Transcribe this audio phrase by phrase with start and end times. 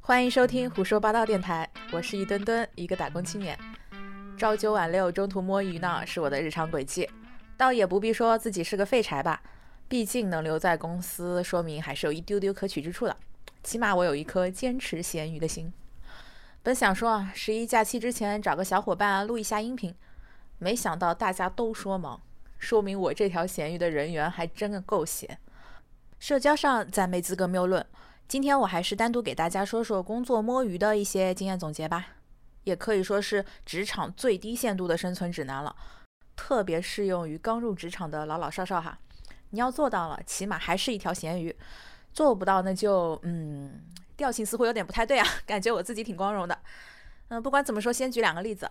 [0.00, 3.58] 欢迎收听胡说八道电台，我是一墩墩，一个打工青年。
[4.38, 7.10] 朝九晚六，中途摸鱼呢，是我的日常轨迹。
[7.56, 9.42] 倒也不必说自己是个废柴吧，
[9.88, 13.16] 毕竟能留在公司，说明还是有一丢丢可取之处的。
[13.64, 15.72] 起码我有一颗坚持咸鱼的心。
[16.62, 19.92] 本想说十一假期之前找个小伙伴录一下音频，
[20.58, 22.20] 没想到大家都说忙，
[22.62, 25.36] 说明我这条咸鱼的人缘还真的够咸。
[26.20, 27.84] 社交上咱没资格谬论，
[28.28, 32.06] 今天我还是单独给大家说说工作摸鱼的一些经验总结吧，
[32.62, 35.74] 也可以说是职场最低限度的生存指南了，
[36.36, 38.96] 特别适用于刚入职场的老老少少哈。
[39.50, 41.54] 你要做到了，起码还是一条咸鱼。
[42.14, 43.82] 做不到那就嗯，
[44.16, 46.56] 调性似乎有点不太对啊，感觉我自己挺光荣的。
[47.26, 48.70] 嗯，不管怎么说，先举两个例子。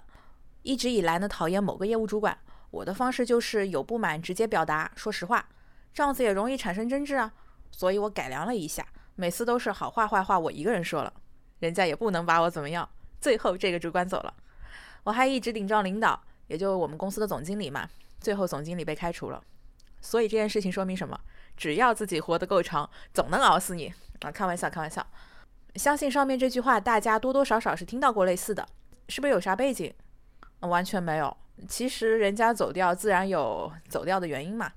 [0.63, 2.37] 一直以来呢，讨厌某个业务主管，
[2.71, 5.47] 我的方式就是有不满直接表达，说实话，
[5.93, 7.31] 这样子也容易产生争执啊。
[7.69, 8.85] 所以我改良了一下，
[9.15, 11.13] 每次都是好话坏话我一个人说了，
[11.59, 12.89] 人家也不能把我怎么样。
[13.19, 14.33] 最后这个主管走了，
[15.03, 17.87] 我还一直顶撞领导，也就我们公司的总经理嘛。
[18.19, 19.43] 最后总经理被开除了。
[19.99, 21.19] 所以这件事情说明什么？
[21.55, 24.31] 只要自己活得够长，总能熬死你啊！
[24.31, 25.05] 开玩笑，开玩笑。
[25.75, 28.67] 相信上面这句话，大家多多少少是听到过类似的，
[29.09, 29.93] 是不是有啥背景？
[30.61, 31.37] 完全没有。
[31.67, 34.71] 其实人家走掉，自然有走掉的原因嘛。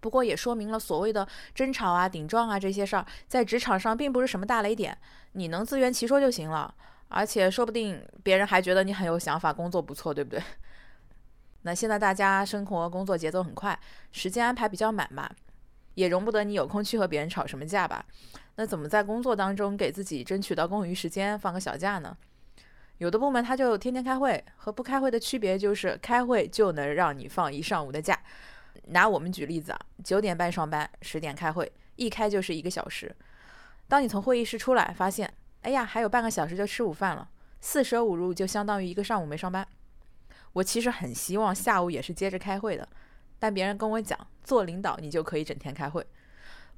[0.00, 4.96] 不过也说明了所谓的争吵啊、顶撞啊这些事儿，在职场上并不是什么大雷点，
[5.32, 6.74] 你能自圆其说就行了。
[7.08, 10.42] 而且说不定别人还觉得你很有想法，工作不错，对不对？
[11.62, 13.78] 那现在大家生活工作节奏很快，
[14.12, 15.30] 时间安排比较满嘛，
[15.94, 18.04] 也容不得你有空去和别人吵什么架吧？
[18.56, 22.16] 那怎么在工作当中给自己争取到空余时间放个小假呢？
[22.98, 28.18] 有的部门他就天天开会，和不开会的区别就是开会就能让你放一上午的假。
[28.88, 33.14] 拿我们举例子啊，九点半上班，十点开会，一开就是一个小时。
[33.88, 37.28] 当你从会议室出来，发现，哎呀，还有半个小时就吃午饭了，
[37.60, 39.66] 四舍五入就相当于一个上午没上班。
[40.52, 42.88] 我其实很希望下午也是接着开会的，
[43.38, 46.06] 但别人跟我讲，做领导你就可以整天开会。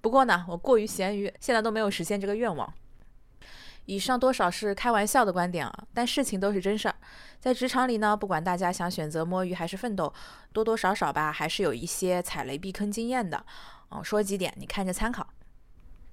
[0.00, 2.72] 不过呢，我过于咸鱼，现在都没有实现这个愿望。
[3.86, 6.94] 以上多少是开玩笑的观点啊，但事情都是真事儿。
[7.41, 10.12] 在职场里呢，不管大家想选择摸鱼还是奋斗，
[10.52, 13.44] 多多少少吧，还是有一些踩雷避坑经验的。
[13.91, 15.26] 嗯，说几点，你看着参考。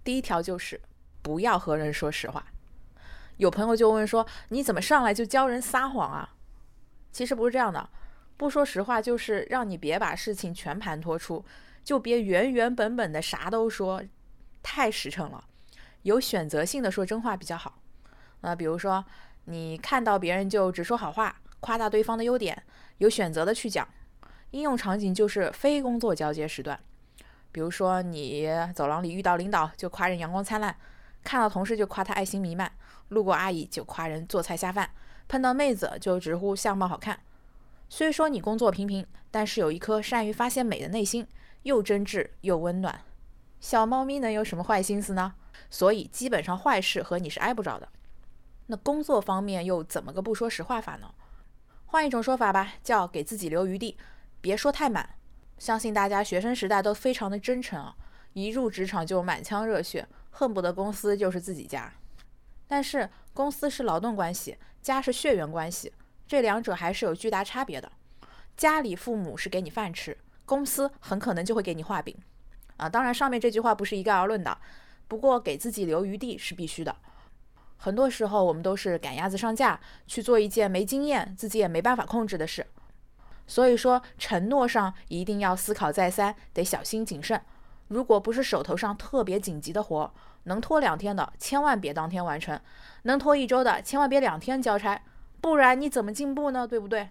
[0.04, 0.80] 第一条就是
[1.22, 2.46] 不要和人说实话。
[3.38, 6.36] 有朋友就问说，你怎么上来就教人撒谎啊？
[7.12, 7.90] 其实不是这样的，
[8.38, 11.44] 不说实话就是让你别把事情全盘托出，
[11.84, 14.04] 就别原原本本的啥都说，
[14.62, 15.44] 太实诚了。
[16.04, 17.80] 有选择性的说真话比较好。
[18.42, 19.04] 那比如说，
[19.46, 22.64] 你看到别人就只说好话，夸大对方的优点，
[23.00, 23.88] 有选择的去讲。
[24.52, 26.80] 应用场景就是非工作交接时段，
[27.52, 30.76] 比如说你走廊里遇到领导就夸人阳光灿烂，
[31.24, 32.72] 看到同事就夸他爱心弥漫，
[33.08, 34.92] 路过阿姨就夸人做菜下饭。
[35.28, 37.22] 碰到妹子就直呼相貌好看，
[37.90, 41.26] 虽说你工作平平，但是有一颗善于发现美的内心，
[41.64, 43.02] 又真挚又温暖。
[43.60, 45.34] 小猫咪能有什么坏心思呢？
[45.70, 47.90] 所以基本上坏事和你是挨不着的。
[48.68, 51.14] 那工作方面又怎么个不说实话法呢？
[51.86, 53.98] 换一种说法吧，叫给自己留余地，
[54.42, 55.16] 别说太满。
[55.58, 57.96] 相信大家学生时代都非常的真诚啊，
[58.34, 61.94] 一入职场就满腔热血，恨不得公司就是自己家。
[62.68, 64.58] 但是公司是劳动关系。
[64.82, 65.94] 家是血缘关系，
[66.28, 67.90] 这两者还是有巨大差别的。
[68.58, 72.14] 家里父母是给你饭吃，公司很可能就会给你画饼。
[72.76, 74.58] 啊，当然上面这句话不是一概而论的，
[75.14, 76.96] 不过给自己留余地是必须的。
[77.78, 82.66] 很多时候我们都是赶鸭子上架去做一件没经验、自己也没办法控制的事，
[83.46, 87.40] 所以说承诺上一定要思考再三，得小心谨慎。
[87.90, 90.12] 如果不是手头上特别紧急的活，
[90.46, 92.58] 能拖两天的，千万别当天完成；
[93.04, 95.00] 能拖一周的，千万别两天交差，
[95.40, 96.68] 不然你怎么进步呢？
[96.68, 97.10] 对不对？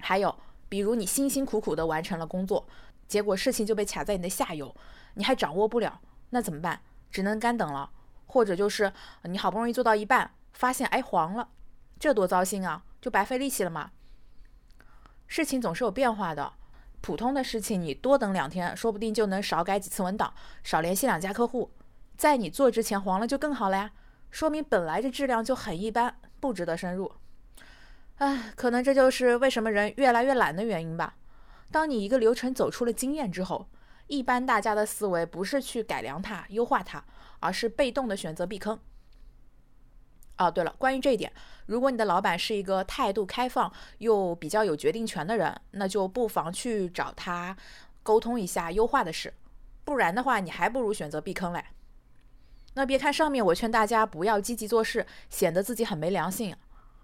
[0.00, 0.36] 还有，
[0.68, 2.68] 比如你辛辛苦苦的完成了工作，
[3.06, 4.76] 结果事情就被卡在你的下游，
[5.14, 6.82] 你还掌握不了，那怎么办？
[7.10, 7.90] 只能干等了。
[8.26, 11.48] 或者就是你好不容易做到一半，发现哎黄了，
[11.98, 13.90] 这多糟心啊，就白费力气了嘛。
[15.26, 16.52] 事情总是有变化的。
[17.00, 20.34] 普通的事情，你多等两天，说不定就能少改几次文档，
[20.64, 21.70] 少联系两家客户，
[22.16, 23.92] 在你做之前黄了就更好了呀，
[24.30, 27.12] 说明本来这质量就很一般，不值得深入。
[28.16, 31.14] 唉，可能这就是为什么人越来越懒的原因吧。
[31.70, 33.68] 当你一个流程走出了经验之后，
[34.08, 37.04] 一般大家的思维不是去改良它、优化它，
[37.40, 38.78] 而是被动的选择避坑。
[40.38, 41.32] 哦，对了，关于这一点，
[41.66, 47.56] 如果你的老板是一个态度开放又比较有决定权的人，那就不妨去找他
[48.02, 49.34] 沟通一下优化的事。
[49.84, 51.64] 不然的话，你还不如选择避坑嘞。
[52.74, 56.54] 那别看上面我劝大家不要积极做事，显得自己很没良心。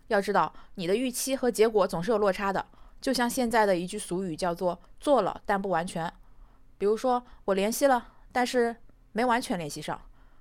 [0.07, 2.65] 要知道，你的预期和结果总是有落差的。
[3.01, 6.11] 就像现在的一句俗语叫做“做了但不完全”。
[6.79, 8.77] 比如说，我联系了，但是
[9.13, 9.97] 没完全联系上；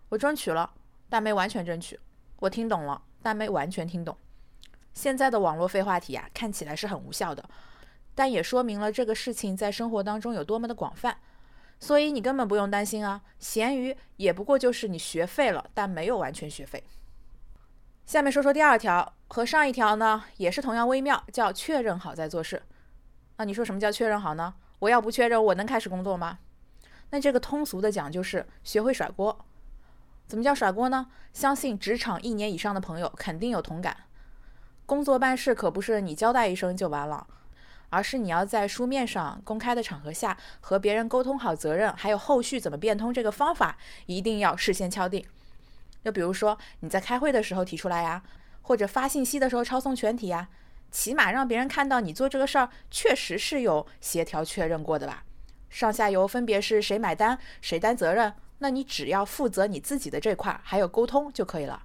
[0.10, 0.74] 我争取了，
[1.10, 1.98] 但没完全争取；
[2.38, 4.18] 我听懂了，但没完全听懂。
[4.94, 7.48] 现在的网络废话题啊，看起来是很无效的，
[8.14, 11.18] 但也说明了这个事情在生活当中有多么的广泛。
[11.80, 16.84] 所以你根本不用担心啊，咸鱼也不过就是你学废了，但没有完全学废。
[18.06, 22.62] 下面说说第二条，和上一条呢也是同样微妙，叫确认好再做事。
[23.38, 24.54] 那你说什么叫确认好呢？
[24.84, 26.40] 我要不确认，我能开始工作吗？
[27.12, 29.46] 那这个通俗的讲就是学会甩锅。
[30.28, 31.08] 怎么叫甩锅呢？
[31.32, 33.96] 相信职场一年以上的朋友肯定有同感。
[34.86, 37.26] 工作办事可不是你交代一声就完了。
[37.92, 43.78] 而是你要在书面上、公开的场合下和别人沟通好责任，还有后续怎么变通这个方法，
[44.08, 45.24] 一定要事先敲定。
[46.04, 48.22] 就比如说你在开会的时候提出来呀，
[48.64, 50.50] 或者发信息的时候抄送全体呀，
[50.94, 55.24] 起码让别人看到你做这个事儿确实是有协调确认过的吧？
[55.68, 61.82] 上下游分别是谁买单、谁担责任，那你只要负责你自己的这块，还有沟通就可以了。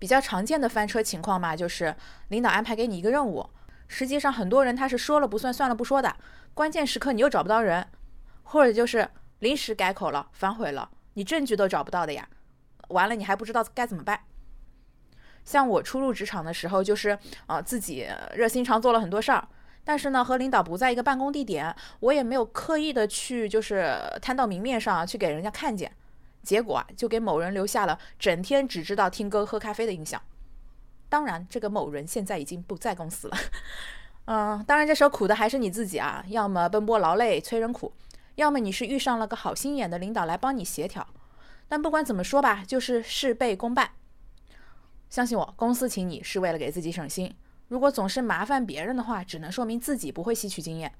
[0.00, 1.94] 比较常见的翻车情况嘛，就是
[2.26, 3.48] 领导安排给你一个任务。
[3.86, 6.16] 实际上，很多人他是说了不算，算了不说的。
[6.54, 7.86] 关键时刻你又找不到人，
[8.42, 9.08] 或者就是
[9.38, 12.28] 临时改口了，反悔了，你证据都找不到的呀。
[12.88, 14.24] 完了，你还不知道该怎么办。
[15.44, 19.46] 像我初入职场的时候，就是啊自己热心肠做了很多事儿，
[19.84, 25.90] 但是呢和领导不在一个办公地点，我也没有刻意的去就是摊到明面上去给人家看见，
[26.42, 30.20] 结果啊就给某人留下了整天只知道听歌喝咖啡的印象。
[31.08, 33.36] 当然，这个某人现在已经不在公司了。
[34.24, 37.92] 嗯，当然，这时候苦的还是你自己啊，要么奔波劳累催人苦，
[38.36, 41.06] 要么你是遇上了个好心眼的领导来帮你协调。
[41.68, 43.90] 但不管怎么说吧，就是事倍功半。
[45.12, 47.36] 相信我，公司请你是为了给自己省心。
[47.68, 50.90] 如果总是麻烦别人的话，只能说明自己不会吸取经验。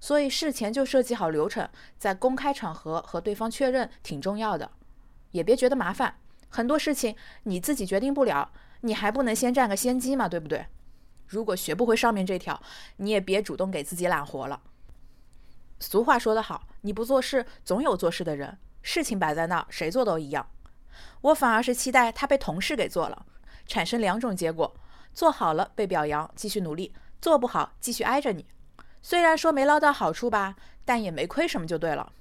[0.00, 4.68] 所以事前就设计好流程，在公开场合和对方确认挺重要的。
[5.30, 6.16] 也别觉得麻烦，
[6.48, 7.14] 很多事情
[7.44, 8.50] 你自己决定不了。
[8.80, 10.66] 你还不能先占个先机嘛，对不对？
[11.28, 12.60] 如果学不会上面这条，
[12.96, 14.60] 你也别主动给自己揽活了。
[15.78, 18.58] 俗话说得好，你不做事，总有做事的人。
[18.82, 20.44] 事情摆在那儿，谁做都一样。
[21.20, 23.24] 我反而是期待他被同事给做了，
[23.66, 24.74] 产生两种结果：
[25.12, 28.46] 做好了被表扬，继续努力；做不好，继续挨着你。
[29.02, 32.12] 虽然说没捞到好处吧，但也没亏什么，就对了。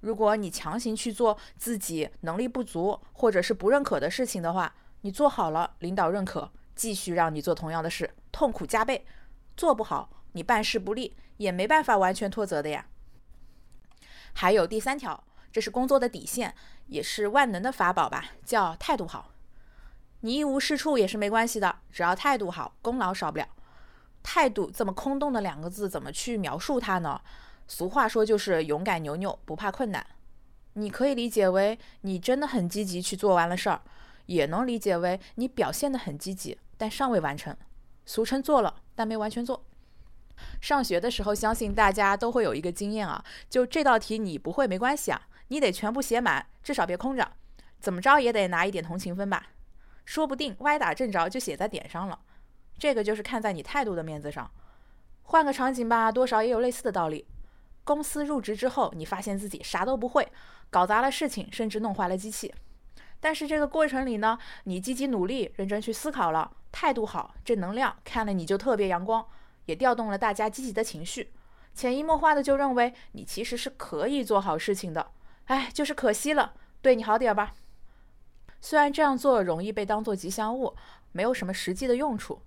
[0.00, 8.98] 如果你强行去做自己能力不足或者是不认可的事情的话，你做好了，领导认可，继续让你做同样的事，痛苦加倍；
[9.56, 12.86] 做不好，你办事不力，也没办法完全脱责的呀。
[14.34, 16.54] 还有第三条，这是工作的底线，
[16.86, 19.33] 也是万能的法宝吧，叫态度好。
[20.24, 23.46] 你一无是处也是没关系的，只要态度好，功劳少不了。
[24.22, 27.20] 态度这么空洞的两个字，怎么去描述它呢？
[27.68, 30.06] 俗话说就是勇敢牛牛，不怕困难。
[30.72, 33.82] 你可以理解为你真的很积极去做完了事儿。
[34.24, 37.54] 也能理解为你表现得很积极，但尚未完成，
[38.06, 39.66] 俗称做了但没完全做。
[40.58, 47.32] 上学的时候，相信大家都会有一个经验啊，就这道题你不会没关系啊，你得全部写满，至少别空着，
[47.78, 49.48] 怎么着也得拿一点同情分吧，
[50.04, 52.18] 说不定歪打正着就写在点上了。
[52.78, 54.50] 这个就是看在你态度的面子上。
[55.22, 57.26] 换个场景吧，多少也有类似的道理。
[57.84, 60.28] 公司入职之后，你发现自己啥都不会，
[60.70, 62.52] 搞砸了事情，甚至弄坏了机器。
[63.20, 69.26] 但是这个过程里呢，你积极努力、认真去思考了，态度好、正能量，看了你就特别阳光，
[69.64, 71.32] 也调动了大家积极的情绪，
[71.74, 75.10] 潜移默化的就认为你其实是可以做好事情的。
[75.46, 77.54] 哎，就是可惜了，对你好点吧。
[78.64, 80.74] 虽然这样做容易被当做吉祥物，
[81.12, 82.40] 没有什么实际的用处，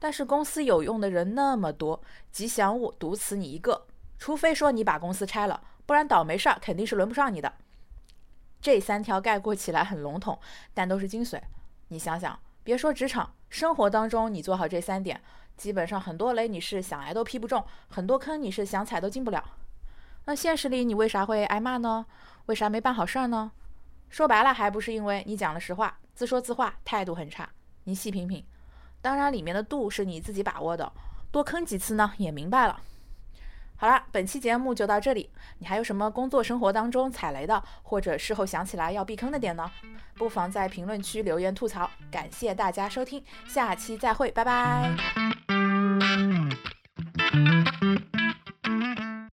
[0.00, 3.86] 但是公司有用的人那么多，吉祥物独此你一个，
[4.18, 7.52] 除非说你把公司拆了，不然倒霉事儿肯定是轮不上你的。
[8.60, 10.36] 这三条概括起来很笼统，
[10.74, 11.40] 但都是精髓。
[11.86, 15.20] 你想想，别说职场，生活当中你做好这三点，
[15.56, 19.44] 基本上很多雷你是想挨都劈不中，很多坑你是想踩都进不了。
[20.24, 22.06] 那现实里你为啥会挨骂呢？
[22.46, 23.52] 为啥没办好事儿呢？
[24.10, 27.48] 说白了，还不是因为你讲了实话，自说自话，态度很差。
[27.84, 28.44] 你细品品，
[29.00, 30.92] 当然里面的度是你自己把握的，
[31.30, 32.80] 多坑几次呢，也明白了。
[33.76, 35.30] 好了，本期节目就到这里。
[35.58, 39.70] 你还有什么工作生活当中踩雷的，或者事后想起来要避坑的点呢？
[40.16, 41.90] 不妨在评论区留言吐槽。
[42.10, 45.49] 感谢大家收听，下期再会，拜拜。